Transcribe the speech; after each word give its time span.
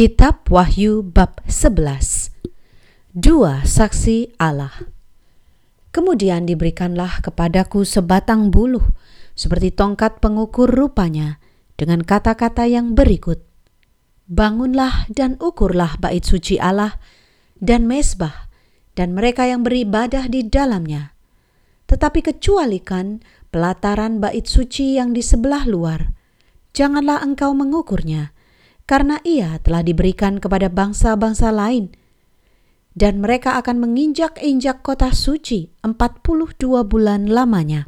Kitab 0.00 0.48
Wahyu 0.48 1.04
bab 1.04 1.44
11 1.44 2.32
Dua 3.12 3.68
saksi 3.68 4.32
Allah. 4.40 4.72
Kemudian 5.92 6.48
diberikanlah 6.48 7.20
kepadaku 7.20 7.84
sebatang 7.84 8.48
buluh 8.48 8.96
seperti 9.36 9.68
tongkat 9.68 10.24
pengukur 10.24 10.72
rupanya 10.72 11.36
dengan 11.76 12.00
kata-kata 12.00 12.64
yang 12.64 12.96
berikut. 12.96 13.44
Bangunlah 14.24 15.04
dan 15.12 15.36
ukurlah 15.36 16.00
bait 16.00 16.24
suci 16.24 16.56
Allah 16.56 16.96
dan 17.60 17.84
mesbah 17.84 18.48
dan 18.96 19.12
mereka 19.12 19.52
yang 19.52 19.60
beribadah 19.60 20.32
di 20.32 20.48
dalamnya. 20.48 21.12
Tetapi 21.92 22.24
kecualikan 22.24 23.20
pelataran 23.52 24.16
bait 24.16 24.48
suci 24.48 24.96
yang 24.96 25.12
di 25.12 25.20
sebelah 25.20 25.68
luar. 25.68 26.08
Janganlah 26.72 27.20
engkau 27.20 27.52
mengukurnya 27.52 28.39
karena 28.90 29.22
ia 29.22 29.62
telah 29.62 29.86
diberikan 29.86 30.42
kepada 30.42 30.66
bangsa-bangsa 30.66 31.54
lain. 31.54 31.94
Dan 32.90 33.22
mereka 33.22 33.54
akan 33.62 33.78
menginjak-injak 33.78 34.82
kota 34.82 35.14
suci 35.14 35.70
42 35.86 36.58
bulan 36.90 37.30
lamanya. 37.30 37.86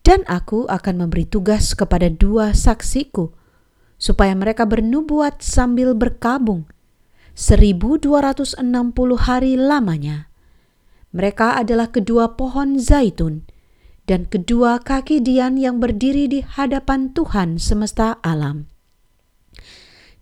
Dan 0.00 0.24
aku 0.24 0.64
akan 0.64 1.04
memberi 1.04 1.28
tugas 1.28 1.76
kepada 1.76 2.08
dua 2.08 2.56
saksiku, 2.56 3.36
supaya 4.00 4.32
mereka 4.32 4.64
bernubuat 4.64 5.44
sambil 5.44 5.92
berkabung 5.92 6.64
1260 7.36 8.64
hari 9.28 9.60
lamanya. 9.60 10.32
Mereka 11.12 11.60
adalah 11.60 11.92
kedua 11.92 12.32
pohon 12.40 12.80
zaitun 12.80 13.44
dan 14.08 14.24
kedua 14.24 14.80
kaki 14.80 15.20
dian 15.20 15.60
yang 15.60 15.76
berdiri 15.76 16.32
di 16.32 16.40
hadapan 16.40 17.12
Tuhan 17.12 17.60
semesta 17.60 18.16
alam. 18.24 18.71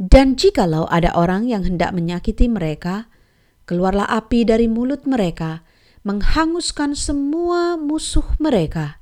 Dan 0.00 0.32
jikalau 0.32 0.88
ada 0.88 1.12
orang 1.12 1.44
yang 1.44 1.60
hendak 1.60 1.92
menyakiti 1.92 2.48
mereka, 2.48 3.12
keluarlah 3.68 4.08
api 4.08 4.48
dari 4.48 4.64
mulut 4.64 5.04
mereka, 5.04 5.60
menghanguskan 6.08 6.96
semua 6.96 7.76
musuh 7.76 8.24
mereka. 8.40 8.96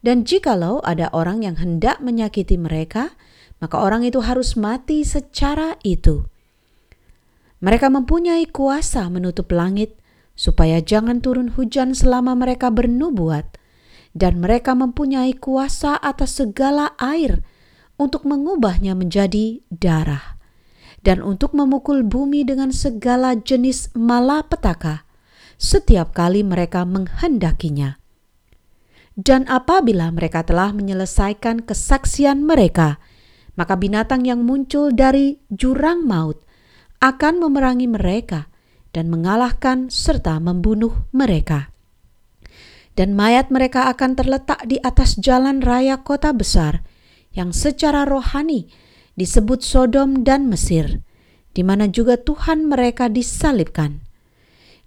Dan 0.00 0.24
jikalau 0.24 0.80
ada 0.88 1.12
orang 1.12 1.44
yang 1.44 1.60
hendak 1.60 2.00
menyakiti 2.00 2.56
mereka, 2.56 3.12
maka 3.60 3.76
orang 3.76 4.08
itu 4.08 4.24
harus 4.24 4.56
mati 4.56 5.04
secara 5.04 5.76
itu. 5.84 6.24
Mereka 7.60 7.92
mempunyai 7.92 8.48
kuasa 8.48 9.12
menutup 9.12 9.52
langit, 9.52 10.00
supaya 10.32 10.80
jangan 10.80 11.20
turun 11.20 11.52
hujan 11.52 11.92
selama 11.92 12.32
mereka 12.32 12.72
bernubuat, 12.72 13.60
dan 14.16 14.40
mereka 14.40 14.72
mempunyai 14.72 15.36
kuasa 15.36 16.00
atas 16.00 16.40
segala 16.40 16.96
air 16.96 17.44
untuk 18.02 18.26
mengubahnya 18.26 18.98
menjadi 18.98 19.62
darah, 19.70 20.31
dan 21.02 21.18
untuk 21.20 21.52
memukul 21.54 22.06
bumi 22.06 22.46
dengan 22.46 22.70
segala 22.70 23.34
jenis 23.34 23.90
malapetaka 23.94 25.02
setiap 25.58 26.14
kali 26.14 26.42
mereka 26.46 26.82
menghendakinya. 26.86 27.98
Dan 29.12 29.44
apabila 29.46 30.08
mereka 30.08 30.40
telah 30.42 30.72
menyelesaikan 30.72 31.68
kesaksian 31.68 32.42
mereka, 32.48 32.96
maka 33.54 33.76
binatang 33.76 34.24
yang 34.24 34.48
muncul 34.48 34.88
dari 34.88 35.36
jurang 35.52 36.08
maut 36.08 36.40
akan 37.04 37.44
memerangi 37.44 37.90
mereka 37.90 38.48
dan 38.96 39.12
mengalahkan 39.12 39.92
serta 39.92 40.40
membunuh 40.40 41.04
mereka. 41.12 41.68
Dan 42.92 43.16
mayat 43.16 43.48
mereka 43.48 43.88
akan 43.92 44.16
terletak 44.16 44.64
di 44.68 44.80
atas 44.80 45.16
jalan 45.16 45.60
raya 45.64 46.00
kota 46.00 46.32
besar, 46.32 46.84
yang 47.32 47.52
secara 47.52 48.04
rohani 48.04 48.68
disebut 49.22 49.62
Sodom 49.62 50.26
dan 50.26 50.50
Mesir, 50.50 51.06
di 51.54 51.62
mana 51.62 51.86
juga 51.86 52.18
Tuhan 52.18 52.66
mereka 52.66 53.06
disalibkan. 53.06 54.02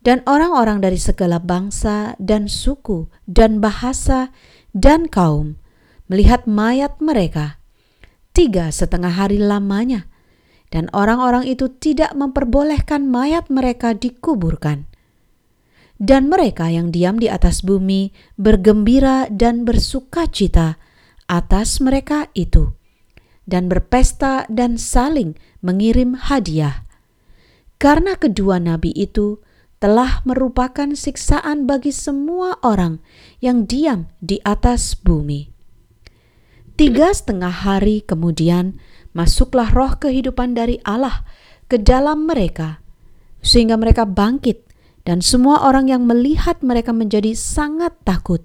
Dan 0.03 0.21
orang-orang 0.27 0.83
dari 0.83 0.99
segala 0.99 1.39
bangsa 1.39 2.13
dan 2.21 2.45
suku 2.51 3.09
dan 3.25 3.63
bahasa 3.63 4.29
dan 4.75 5.07
kaum 5.09 5.57
melihat 6.11 6.45
mayat 6.45 7.01
mereka 7.01 7.57
tiga 8.35 8.67
setengah 8.69 9.15
hari 9.15 9.39
lamanya, 9.39 10.11
dan 10.69 10.91
orang-orang 10.91 11.47
itu 11.47 11.71
tidak 11.71 12.11
memperbolehkan 12.13 13.07
mayat 13.07 13.47
mereka 13.47 13.95
dikuburkan. 13.95 14.91
Dan 15.95 16.27
mereka 16.27 16.67
yang 16.67 16.91
diam 16.91 17.15
di 17.15 17.31
atas 17.31 17.63
bumi 17.63 18.11
bergembira 18.35 19.31
dan 19.31 19.63
bersuka 19.63 20.27
cita 20.27 20.75
atas 21.31 21.79
mereka 21.79 22.27
itu, 22.35 22.75
dan 23.45 23.69
berpesta 23.69 24.49
dan 24.49 24.77
saling 24.77 25.37
mengirim 25.61 26.17
hadiah. 26.17 26.85
Karena 27.77 28.17
kedua 28.17 28.57
nabi 28.57 28.93
itu 28.93 29.41
telah 29.77 30.25
merupakan 30.25 30.89
siksaan 30.97 31.69
bagi 31.69 31.93
semua 31.93 32.57
orang 32.65 32.97
yang 33.43 33.69
diam 33.69 34.09
di 34.17 34.41
atas 34.41 34.97
bumi. 34.97 35.53
Tiga 36.75 37.13
setengah 37.13 37.53
hari 37.63 38.03
kemudian 38.03 38.81
masuklah 39.15 39.71
roh 39.71 39.95
kehidupan 39.95 40.57
dari 40.57 40.81
Allah 40.83 41.23
ke 41.71 41.79
dalam 41.79 42.27
mereka, 42.27 42.83
sehingga 43.39 43.79
mereka 43.79 44.03
bangkit, 44.03 44.65
dan 45.07 45.21
semua 45.21 45.63
orang 45.63 45.87
yang 45.87 46.03
melihat 46.03 46.59
mereka 46.65 46.91
menjadi 46.91 47.31
sangat 47.37 47.95
takut. 48.03 48.43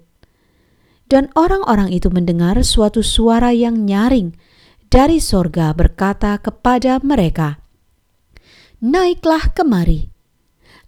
Dan 1.11 1.27
orang-orang 1.35 1.91
itu 1.91 2.07
mendengar 2.07 2.55
suatu 2.63 3.03
suara 3.03 3.51
yang 3.51 3.83
nyaring 3.83 4.31
dari 4.91 5.23
sorga 5.23 5.71
berkata 5.71 6.35
kepada 6.35 6.99
mereka, 6.99 7.63
Naiklah 8.83 9.55
kemari. 9.55 10.11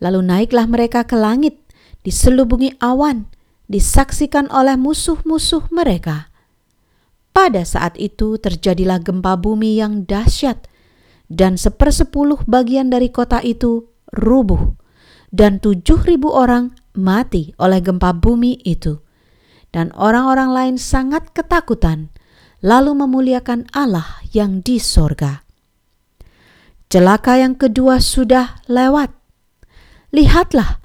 Lalu 0.03 0.19
naiklah 0.28 0.68
mereka 0.68 1.08
ke 1.08 1.16
langit, 1.16 1.64
diselubungi 2.03 2.75
awan, 2.84 3.31
disaksikan 3.72 4.52
oleh 4.52 4.75
musuh-musuh 4.75 5.72
mereka. 5.72 6.28
Pada 7.31 7.64
saat 7.64 7.96
itu 7.96 8.36
terjadilah 8.36 9.00
gempa 9.00 9.40
bumi 9.40 9.80
yang 9.80 10.03
dahsyat, 10.03 10.68
dan 11.31 11.56
sepersepuluh 11.56 12.44
bagian 12.44 12.91
dari 12.91 13.08
kota 13.08 13.40
itu 13.40 13.88
rubuh, 14.12 14.75
dan 15.31 15.64
tujuh 15.64 16.03
ribu 16.03 16.28
orang 16.28 16.75
mati 16.91 17.56
oleh 17.56 17.80
gempa 17.80 18.12
bumi 18.12 18.59
itu 18.68 19.00
dan 19.74 19.90
orang-orang 19.97 20.53
lain 20.53 20.75
sangat 20.78 21.34
ketakutan, 21.34 22.14
lalu 22.63 22.96
memuliakan 22.96 23.68
Allah 23.75 24.24
yang 24.31 24.63
di 24.63 24.79
sorga. 24.79 25.44
Celaka 26.88 27.44
yang 27.44 27.59
kedua 27.59 28.00
sudah 28.00 28.63
lewat. 28.72 29.12
Lihatlah, 30.16 30.79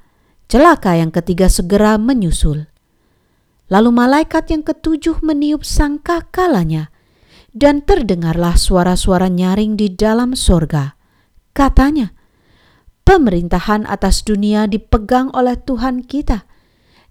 celaka 0.51 0.99
yang 0.99 1.15
ketiga 1.15 1.47
segera 1.47 1.95
menyusul. 1.95 2.67
Lalu 3.71 3.91
malaikat 3.95 4.51
yang 4.51 4.67
ketujuh 4.67 5.23
meniup 5.23 5.63
sangka 5.63 6.27
kalanya, 6.35 6.91
dan 7.55 7.85
terdengarlah 7.85 8.57
suara-suara 8.57 9.29
nyaring 9.29 9.77
di 9.77 9.93
dalam 9.93 10.33
sorga. 10.33 10.97
Katanya, 11.53 12.17
pemerintahan 13.05 13.85
atas 13.85 14.25
dunia 14.25 14.65
dipegang 14.65 15.29
oleh 15.37 15.61
Tuhan 15.61 16.03
kita, 16.09 16.49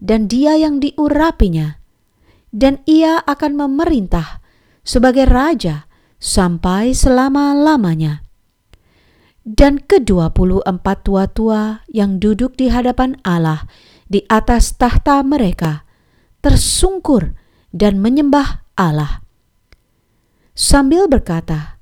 dan 0.02 0.26
dia 0.26 0.58
yang 0.58 0.82
diurapinya, 0.82 1.78
dan 2.50 2.82
ia 2.90 3.22
akan 3.22 3.54
memerintah 3.54 4.42
sebagai 4.88 5.28
raja 5.28 5.92
sampai 6.16 6.96
selama-lamanya. 6.96 8.24
Dan 9.44 9.84
kedua 9.84 10.32
puluh 10.32 10.64
empat 10.64 11.04
tua-tua 11.04 11.84
yang 11.92 12.24
duduk 12.24 12.56
di 12.56 12.72
hadapan 12.72 13.20
Allah 13.28 13.68
di 14.08 14.24
atas 14.32 14.80
tahta 14.80 15.20
mereka 15.24 15.84
tersungkur 16.40 17.36
dan 17.76 18.00
menyembah 18.00 18.64
Allah. 18.80 19.24
Sambil 20.56 21.12
berkata, 21.12 21.80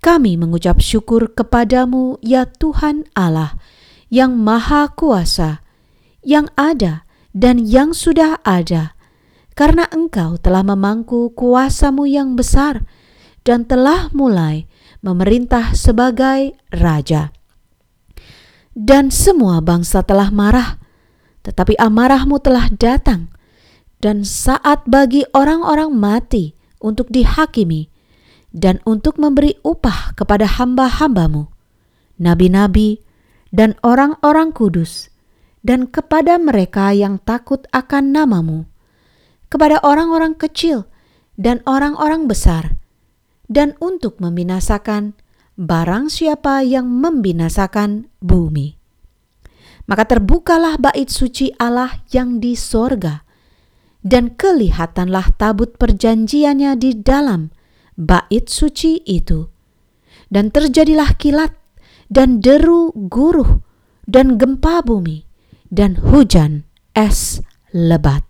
kami 0.00 0.40
mengucap 0.40 0.80
syukur 0.80 1.32
kepadamu 1.32 2.16
ya 2.24 2.48
Tuhan 2.48 3.08
Allah 3.12 3.56
yang 4.08 4.36
maha 4.36 4.88
kuasa, 4.92 5.62
yang 6.24 6.52
ada 6.56 7.08
dan 7.32 7.60
yang 7.62 7.96
sudah 7.96 8.40
ada, 8.44 8.98
karena 9.54 9.86
engkau 9.90 10.38
telah 10.38 10.62
memangku 10.62 11.34
kuasamu 11.34 12.06
yang 12.06 12.38
besar 12.38 12.86
dan 13.42 13.64
telah 13.64 14.12
mulai 14.12 14.68
memerintah 15.00 15.72
sebagai 15.72 16.54
raja. 16.70 17.32
Dan 18.70 19.10
semua 19.10 19.58
bangsa 19.58 20.06
telah 20.06 20.30
marah, 20.30 20.78
tetapi 21.42 21.74
amarahmu 21.80 22.38
telah 22.38 22.70
datang, 22.70 23.32
dan 23.98 24.22
saat 24.22 24.86
bagi 24.86 25.26
orang-orang 25.34 25.90
mati 25.92 26.54
untuk 26.78 27.10
dihakimi, 27.10 27.90
dan 28.54 28.78
untuk 28.86 29.18
memberi 29.18 29.58
upah 29.66 30.14
kepada 30.14 30.46
hamba-hambamu, 30.46 31.50
nabi-nabi, 32.22 33.02
dan 33.50 33.74
orang-orang 33.82 34.54
kudus, 34.54 35.10
dan 35.66 35.90
kepada 35.90 36.38
mereka 36.38 36.94
yang 36.94 37.18
takut 37.20 37.66
akan 37.74 38.14
namamu, 38.14 38.70
kepada 39.50 39.82
orang-orang 39.82 40.38
kecil 40.38 40.86
dan 41.34 41.60
orang-orang 41.66 42.30
besar, 42.30 42.78
dan 43.50 43.74
untuk 43.82 44.22
membinasakan 44.22 45.18
barang 45.58 46.06
siapa 46.08 46.62
yang 46.62 46.88
membinasakan 46.88 48.08
bumi. 48.22 48.78
Maka 49.90 50.06
terbukalah 50.06 50.78
bait 50.78 51.10
suci 51.10 51.50
Allah 51.58 51.98
yang 52.14 52.38
di 52.38 52.54
sorga, 52.54 53.26
dan 54.06 54.38
kelihatanlah 54.38 55.34
tabut 55.34 55.74
perjanjiannya 55.76 56.78
di 56.78 56.94
dalam 56.94 57.50
bait 57.98 58.46
suci 58.46 59.02
itu. 59.02 59.50
Dan 60.30 60.54
terjadilah 60.54 61.18
kilat, 61.18 61.50
dan 62.06 62.38
deru 62.38 62.94
guruh, 63.10 63.58
dan 64.06 64.38
gempa 64.38 64.86
bumi, 64.86 65.26
dan 65.74 65.98
hujan 65.98 66.62
es 66.94 67.42
lebat. 67.74 68.29